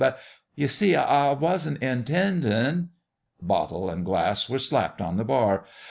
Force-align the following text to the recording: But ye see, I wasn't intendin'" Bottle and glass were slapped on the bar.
But 0.01 0.17
ye 0.55 0.65
see, 0.65 0.95
I 0.95 1.31
wasn't 1.33 1.79
intendin'" 1.81 2.87
Bottle 3.39 3.87
and 3.91 4.03
glass 4.03 4.49
were 4.49 4.57
slapped 4.57 4.99
on 4.99 5.17
the 5.17 5.23
bar. 5.23 5.65